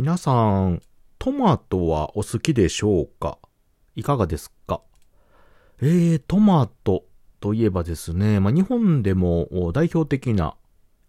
[0.00, 0.80] 皆さん、
[1.18, 3.36] トマトはお好きでしょうか？
[3.94, 4.80] いかがですか？
[5.82, 7.04] えー、トマト
[7.38, 10.56] といえばですね、まあ、日本でも代表的な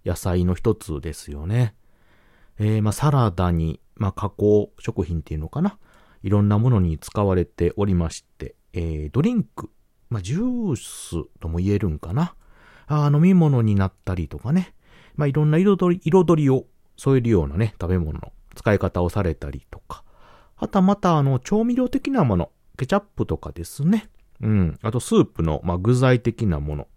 [0.05, 1.73] 野菜の一つですよね。
[2.59, 5.77] えー、まあ、サラダに、まあ、加工食品っていうのかな？
[6.21, 9.69] いろんなものに使われておりまして、えー、ドリンク、
[10.09, 12.35] まあ、ジュースとも言えるんかな？
[12.87, 14.73] あ飲み物になったりとかね。
[15.15, 16.65] まあ、いろんな彩り、彩りを
[16.97, 18.19] 添えるようなね、食べ物
[18.55, 20.03] 使い方をされたりとか。
[20.57, 24.09] あとはまた、あの、調味料的なもの、ケチャップとかですね。
[24.41, 24.79] うん。
[24.81, 26.87] あと、スープの、まあ、具材的なもの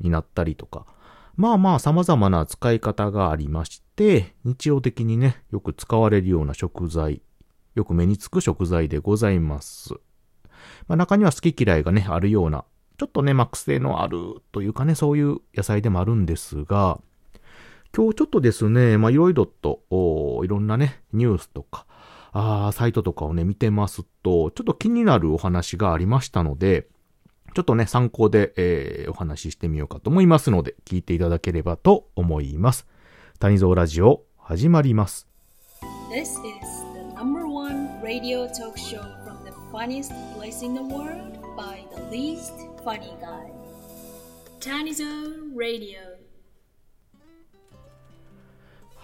[0.00, 0.86] になったりとか。
[1.36, 7.22] まあまあ、様々な使い方がありまして、日常的にね、よく使われるような食材、
[7.74, 9.94] よく目につく食材でございます。
[10.86, 12.64] まあ、中には好き嫌いがね、あるような、
[12.98, 17.00] ちょっとね、まあ、癖のあるというかね、そういう野菜でもあるんですが、
[17.96, 19.82] 今日ちょっとですね、まあ、いろいろと、
[20.44, 21.86] いろんなね、ニュースとか、
[22.32, 26.88] あサイトとかをね、見てますと、ちょっと気になるお話がありましたので、
[27.54, 32.88] ちょっとね、参考で、えー、お話ししてみようかと思いますので、聞いていただければと思います。
[33.38, 35.28] 谷蔵ラジオ、始まります。
[36.10, 36.34] This is
[36.94, 42.02] the number one radio talk show from the funniest place in the world by the
[42.10, 43.52] least funny guy.
[44.58, 45.06] 谷蔵
[45.56, 46.13] Radio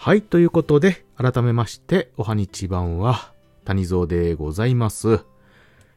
[0.03, 3.35] はい、ということで、改めまして、おはにちばんは、
[3.67, 5.27] 谷蔵でございます。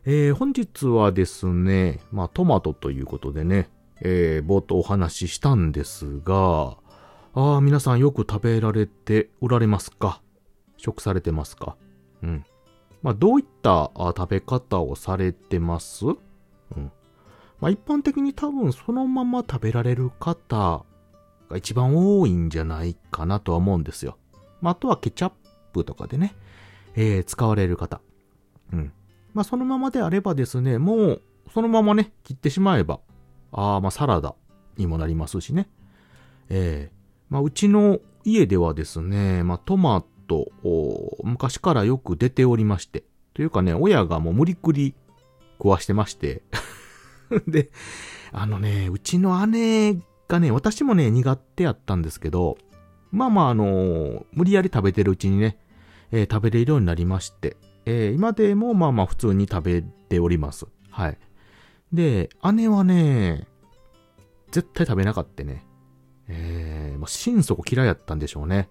[0.04, 3.70] えー、本日はですね、まあトマトということでね、
[4.02, 6.76] えー、冒頭お話ししたんですが、
[7.34, 10.22] ああ、皆さんよく食べられておられますか？
[10.76, 11.78] 食されてますか？
[12.24, 12.46] うん。
[13.04, 16.06] まあどういった食べ方をされてます？
[16.08, 16.10] う
[16.78, 16.92] ん。
[17.62, 20.84] まあ一般的に多分そのまま食べられる方
[21.54, 24.18] が一番多いんじゃないかなとは思うんですよ。
[24.62, 25.32] まああとはケチャッ
[25.72, 26.36] プとかでね、
[26.96, 28.02] えー、使われる方。
[28.72, 28.92] うん。
[29.34, 31.22] まあそのままであればですね、もう
[31.54, 33.00] そのままね、切ってしまえば、
[33.52, 34.36] ああ、まあサラダ
[34.78, 35.70] にもなりますしね。
[36.50, 40.52] ええー、まあうちの家ではですね、まあトマト、
[41.24, 44.96] 昔からよく出ておりまして、というかね、親がもう無理くり
[45.58, 46.44] 食わしてまして
[47.48, 47.72] で、
[48.32, 49.98] あのね、うちの姉
[50.34, 52.58] がね、私もね、苦手やったんですけど、
[53.12, 55.60] まあまああのー、無理やり食べてるうちにね、
[56.12, 57.56] えー、食べれるようになりまして、
[57.86, 60.66] えー、今でもまあまあ普通に食べております。
[60.90, 61.18] はい。
[61.92, 63.48] で、姉はね、
[64.50, 65.68] 絶対食べなかったね。
[66.28, 68.70] えー、もう心底嫌いやったんでしょうね。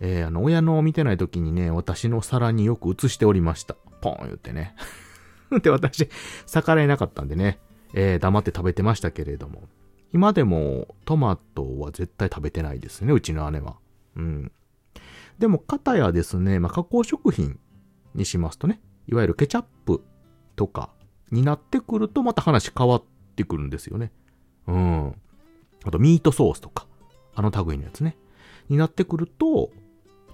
[0.00, 3.76] えー、あの、親の見てない時にね、私の皿によく映しておりました。
[4.00, 4.74] ポン言ってね。
[5.62, 6.08] で、私、
[6.46, 7.60] 逆らえなかったんでね、
[7.94, 9.68] えー、黙って食べてましたけれども。
[10.12, 13.76] 今でもトマトは絶対食べてないですね、うちの姉は。
[14.16, 14.52] うん。
[15.38, 17.58] でも、かたやですね、まあ、加工食品
[18.14, 20.02] にしますとね、いわゆるケチャップ
[20.56, 20.90] とか
[21.30, 23.04] になってくるとまた話変わっ
[23.36, 24.10] てくるんですよね。
[24.66, 25.14] うん。
[25.84, 26.86] あとミートソースとか、
[27.34, 28.16] あの類のやつね。
[28.68, 29.70] になってくると、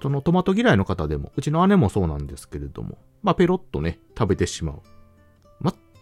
[0.02, 4.82] そのトマト嫌いの方でも、うちの姉もそうなんですけれども、まあペロッとね、食べてしまう。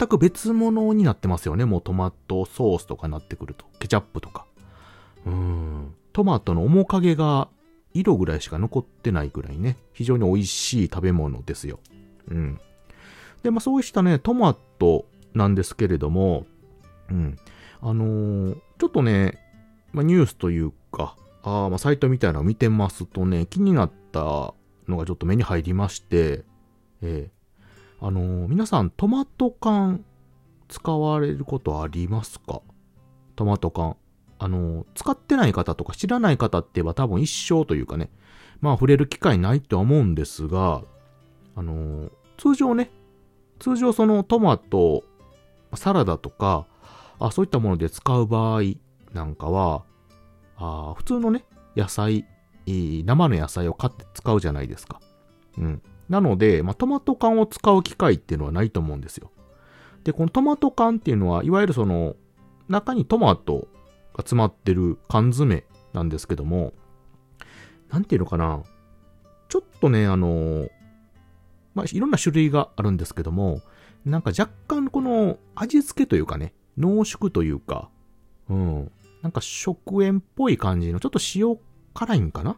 [0.02, 1.64] 全く別物になってますよね。
[1.64, 3.66] もうトマトソースとかになってくると。
[3.78, 4.46] ケチャップとか。
[5.24, 5.94] うん。
[6.12, 7.48] トマトの面影が
[7.94, 11.78] 色ぐらいしか残ってないぐらいね、非常に美味しい食べ物ですよ。
[12.28, 12.60] うん。
[13.44, 16.46] で、まあそうしたね、トマトなんですけれども、
[17.08, 17.36] うん。
[17.80, 19.38] あのー、ちょっとね、
[19.92, 21.14] まあニュースというか、
[21.44, 24.52] あまあサイトみたいなのを見てますとね、気になった
[24.88, 26.42] のがちょっと目に入りまして、
[27.02, 27.41] えー、
[28.04, 30.04] あのー、皆さんトマト缶
[30.66, 32.60] 使われることありますか？
[33.36, 33.96] トマト缶。
[34.40, 38.10] あの、使ってない方とか知らない方って言えば多分一生というかね、
[38.60, 40.82] まあ触れる機会ないとは思うんですが、
[41.54, 42.90] あの、通常ね、
[43.60, 45.04] 通常そのトマト、
[45.74, 46.66] サラダとか、
[47.20, 48.62] あそういったもので使う場合
[49.12, 49.84] なんかは、
[50.56, 51.44] あ普通のね、
[51.76, 52.26] 野菜、
[52.66, 55.00] 生の野菜を買って使うじゃないですか。
[55.56, 55.82] うん。
[56.08, 59.30] なので、まあ、トマト缶を使う機会っていうのはないと思うんですよ。
[60.04, 62.16] で、このトマト缶っていうのは、いわゆるその、
[62.68, 63.68] 中にトマト
[64.14, 66.72] が詰まってる缶詰なんですけども、
[67.90, 68.62] なんていうのかな。
[69.48, 70.68] ちょっとね、あの、
[71.74, 73.60] まあ、いろんな種類があるんですけども、
[74.04, 77.88] なんか若干この味付けというかね、濃縮というか、
[78.48, 81.56] うん、なんか食塩っぽい感じの、ちょっと塩
[81.94, 82.56] 辛いんかな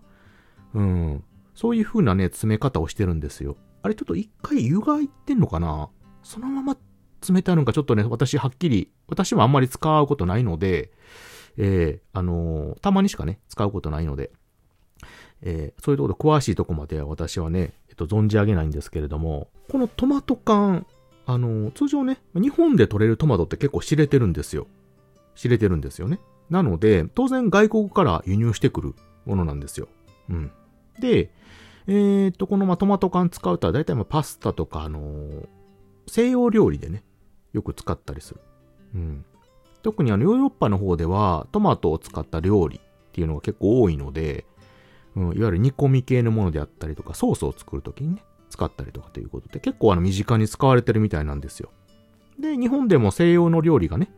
[0.74, 1.24] うん、
[1.54, 3.56] そういう風なね、詰め方をしてるんですよ。
[3.82, 5.88] あれちょっと一回湯がいってんのかな？
[6.22, 6.76] そのまま
[7.20, 10.90] 詰めてあるんかちょっとね、私はっきり、私もあんまり使うことないので、
[11.56, 14.32] えー、あのー、たまにしかね、使うことないので、
[15.42, 20.86] えー、そういうところ詳しいとこまでは私はね、えっと、存じ上げないんですけれども、このトマト缶、
[21.26, 24.66] あの、通常ね、日本で取れるトマトって結構知れてるんですよ。
[25.34, 26.18] 知れてるんですよね。
[26.50, 29.88] なので、当然外国から輸入してくるものなんですよ。
[30.28, 30.50] うん。
[30.98, 31.30] で、
[31.86, 35.48] えー、っと、このまトマト缶使うとは大体まパスタとか、あのー、
[36.06, 37.04] 西洋料理でね、
[37.52, 38.40] よく使ったりする。
[38.94, 39.24] うん。
[39.82, 42.80] 特にあのヨーロッパの方ではトマトを使った料理っ
[43.12, 44.46] ていうのが結構多いので、
[45.14, 51.70] うん、いわゆる煮込み系のものであったりとか、ソースを作るときにね、使ったりとかということで、結構あの身近に使われてるみたいなんですよ。
[52.38, 54.10] で、日本でも西洋の料理がね、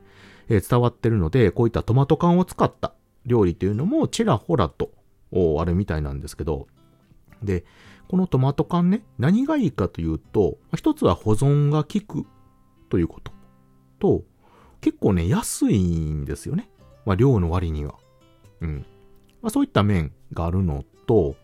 [0.49, 2.94] えー、伝わってるので、こういったトマト缶を使った
[3.26, 4.90] 料理っていうのもちらほらと、
[5.32, 6.67] あるみたいなんですけど、
[7.43, 7.64] で、
[8.08, 12.26] このトマト缶ね、何がいいかというと、一つは保存が効く
[12.88, 13.32] ということ。
[13.99, 14.25] と、
[14.81, 16.70] 結構ね、安いんですよね。
[17.05, 17.94] まあ、量の割には。
[18.61, 18.87] うん。
[19.43, 21.37] まあ、そういった面があるのと、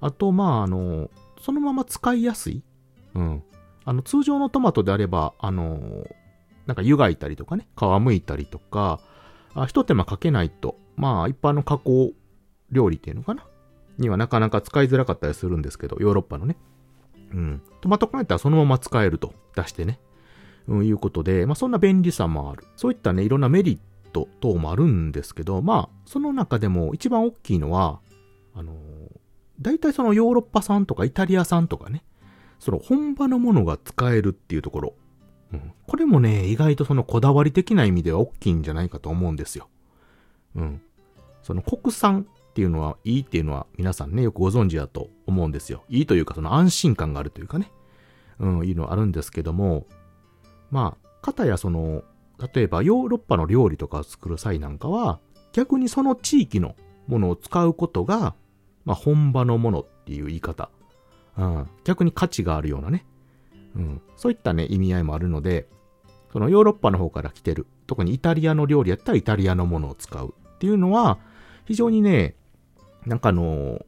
[0.00, 2.62] あと、まあ、あの、そのまま使いやすい。
[3.14, 3.42] うん。
[3.84, 6.06] あの、通常のトマトであれば、あの、
[6.66, 9.00] なんか湯がいたりとかね、皮むいたりとか、
[9.54, 12.12] あ一手間かけないと、まあ、一般の加工
[12.70, 13.44] 料理っていうのかな？
[13.98, 16.56] にはなかなか使いづらかったりするんですけど、ヨーロッパのね。
[17.32, 17.62] うん。
[17.80, 19.98] トマト缶やったらそのまま使えると出してね。
[20.68, 22.64] うん、いうことで、まあそんな便利さもある。
[22.76, 23.78] そういったね、いろんなメリッ
[24.12, 28.00] ト等もあるんですけど、まあ、その中でも一番大きいのは、
[28.54, 28.76] あのー、
[29.60, 32.02] 大体そのヨーロッパ産とかイタリア産とかね、
[32.58, 34.94] その本場のものが使えるっていうところ。
[35.52, 35.72] うん。
[35.86, 39.68] これもね、意外とそのこだわり的な意味では大きいんじゃないかと思うんですよ。
[40.56, 40.82] うん。
[41.42, 45.84] その国産っていうのはいいっていうのは皆さんね、よくご存知だと思うんですよ。
[45.90, 47.70] いいというかその安心感があるというかね。
[48.38, 49.86] うん、いうのはあるんですけども、
[50.70, 52.02] まあ、かたやその、
[52.54, 55.20] 例えばヨーロッパの料理とかを作る際なんかは、
[55.52, 56.76] 逆にその地域の
[57.06, 58.34] ものを使うことが、
[58.86, 60.70] まあ本場のものっていう言い方。
[61.36, 63.04] うん、逆に価値があるようなね。
[63.74, 65.68] うん、そういったね、意味合いもあるので、
[66.32, 71.18] そのヨーロッパの方から来てる、特にイタリアの料理やったらイタリアのものを使うっていうのは、
[71.66, 72.36] 非常にね、
[73.06, 73.84] なんかあの、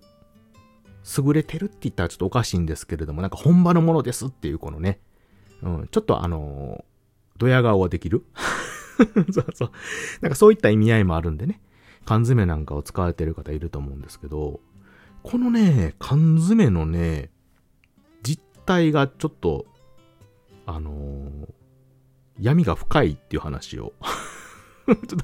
[1.16, 5.00] 優れてるって言ったらちょっとおかしいんですけれども、なんか本場のものですっていうこのね、
[5.62, 6.84] うん、ちょっとあの、
[7.36, 8.24] ドヤ顔はできる？
[9.32, 9.70] そうそう。
[10.20, 11.60] なんかそういった意味合いもあるんでね、
[12.04, 14.60] 缶詰なんかを使われてる方いると思うんですけど、
[15.22, 17.30] このね、缶詰のね、
[18.22, 19.66] 実態がちょっと、
[20.66, 21.48] あのー、
[22.40, 23.94] 闇が深いっていう話を
[24.86, 25.16] ちょっと、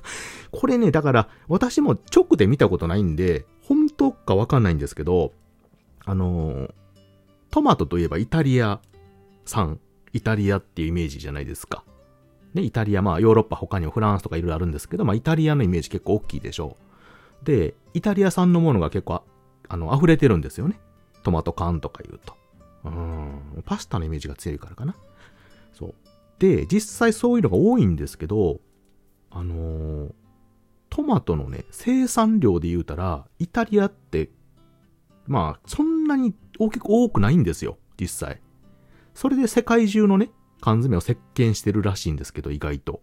[0.50, 5.32] これね、だから、私も直で見たことないんで、本当かわかんないんですけど、
[6.04, 6.70] あの、
[7.50, 8.80] トマトといえばイタリア
[9.46, 9.80] 産、
[10.12, 11.84] イタリアっていうイメージじゃないですか。
[12.52, 16.76] ね、イタリア、まあヨーロッパ他にもフランスとかいろいろあるんですけど、まあイタリアのイメージ結構大きいでしょ
[17.42, 17.46] う。
[17.46, 19.22] で、イタリア産のものが結構、
[19.68, 20.78] あの、溢れてるんですよね。
[21.22, 22.34] トマト缶とか言うと。
[22.84, 24.94] うん、パスタのイメージが強いからかな。
[25.72, 25.94] そう。
[26.38, 28.60] で、実際そういうのが多いんですけど、
[29.30, 30.12] あのー、
[30.94, 34.30] トマトのね、生産量で言うたら、イタリアって、
[35.26, 38.40] まあ、そんなに大きく多くないんですよ、実際。
[39.12, 40.30] それで世界中のね、
[40.60, 43.02] 缶詰を席巻してるらしいんですけど、意外と。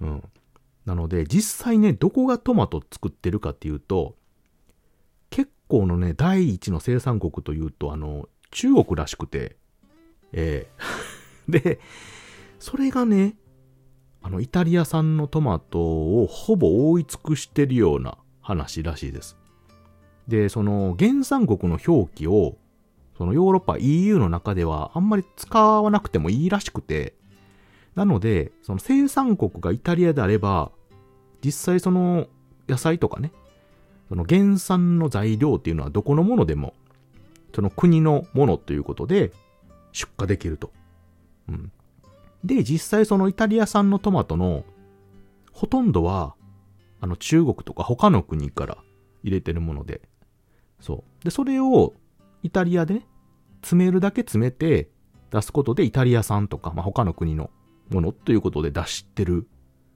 [0.00, 0.24] うん。
[0.84, 4.16] なので、実際ね、どこがトマト作ってるかっていうと、
[5.30, 9.56] 結構のね、第一の生産国というと、あの、中国らしくて、
[10.32, 10.68] え
[11.46, 11.78] えー、 で、
[12.58, 13.36] それがね、
[14.22, 19.36] あの、イタリア産のトマトをほぼ覆い尽くしてるような話らしいです。
[20.28, 22.56] で、その原産国の表記を、
[23.18, 27.14] そのヨーロッパ EU の中ではあんまり使わなくてもいいらしくて、
[27.94, 30.70] なので、その生産国がイタリアであれば、
[31.44, 32.28] 実際その
[32.68, 33.32] 野菜とかね、
[34.08, 36.74] その原産の材料っていうのはどこのものでも、
[37.54, 39.32] その国のものということで
[39.92, 40.72] 出荷できると。
[41.48, 41.72] うん。
[42.44, 44.64] で、実際そのイタリア産のトマトの
[45.52, 46.34] ほとんどは、
[47.00, 48.78] あの中国とか他の国から
[49.22, 50.02] 入れてるもので、
[50.80, 51.24] そう。
[51.24, 51.94] で、それを
[52.42, 53.06] イタリアでね、
[53.62, 54.90] 詰めるだけ詰めて
[55.30, 57.50] 出すことでイタリア産とか、まあ、他の国の
[57.90, 59.48] ものということで出してる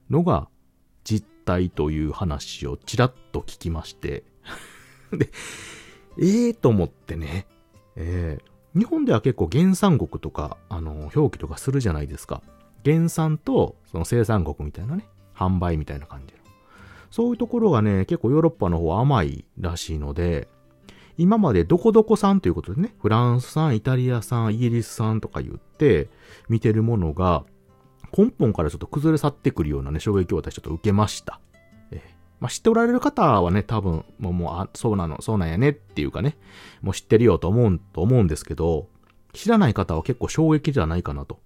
[0.09, 0.47] のが
[1.03, 4.23] 実態という話をちらっと聞きまして。
[5.11, 5.29] で、
[6.19, 7.45] ええー、と思ってね、
[7.95, 12.43] えー、日本では結構原産国とか、あの、表記とかするじゃないですか。
[12.85, 15.05] 原産と、その生産国みたいなね、
[15.35, 16.37] 販売みたいな感じの。
[17.09, 20.47] そういうところがね、結構ヨーロッパの方は甘いらしいので、
[21.17, 26.09] 今までどこどこ産ということでね、フランス産、イタリア産、イギリス産とか言って、
[26.47, 27.43] 見てるものが、
[28.15, 31.39] 根本からちょっと崩れ去ってくるようなね、衝撃を私ちょっと受けました。
[32.39, 36.37] まあ、知っておられる方はね、多分、もう、もう、あ、そうなの、そうなんやねっていうかね、
[36.81, 38.87] もう知ってるよと思う、と思うんですけど、
[39.33, 41.39] 知らない方は結構衝撃じゃないかなと。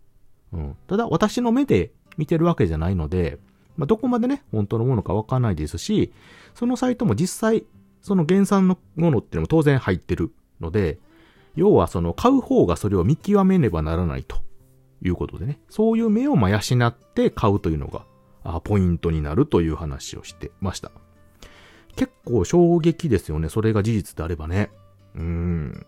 [0.54, 0.76] うん。
[0.88, 3.40] ただ、私の目で見てるわけじゃないので、
[3.78, 6.12] まあ、どこまでね、本当のものかわかんないですし、
[6.56, 7.66] そのサイトも実際、
[8.02, 11.00] その原産のものっていうのも当然入ってるので、
[11.56, 14.38] 要はその買う方がそれを見極めねばならないと
[15.04, 18.06] いうことでね、そういう目をま養って買うというのが、
[18.64, 20.92] ポイントになるという話をしてました。
[21.96, 24.72] 結構衝撃ですよね、それが事実であればね。
[25.16, 25.86] うん。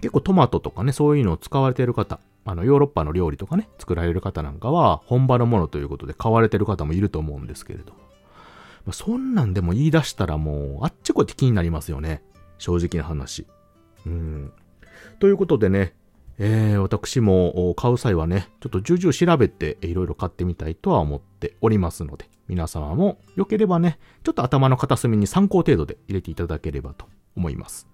[0.00, 7.98] 結構トマトとかね、そういうのを使われている方、あの、ヨーロッパの料理とかね、作られる方なんかは、本場のものということで買われてる方もいると思うんですけれども。
[8.84, 12.22] まあ、そんなんでも言い出したらもう、あっちこっち気になりますよね。
[12.58, 13.46] 正直な話。
[14.06, 14.52] うん。
[15.20, 15.94] ということでね、
[16.38, 27.86] えー、私も買う際はね、ちょっと重々調べていろいろ買ってみたいとは思っておりますので、皆様も良ければね、ちょっと頭の片隅に参考程度で入れていただければと思います。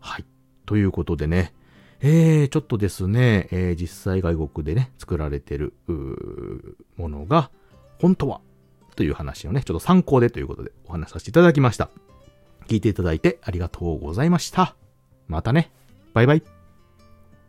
[0.00, 0.24] はい。
[0.66, 1.52] ということでね、
[2.00, 5.74] えー、ちょっとですね、えー、実際外国でね、作られてる、
[6.96, 7.50] ものが、
[8.00, 8.40] 本当は
[8.96, 11.90] という話をね、ちょっと参考でということでお話しさせていただきました。
[12.68, 14.76] 聞いていただいてありがとうございました。
[15.28, 15.70] またね。
[16.14, 16.59] バイバイ。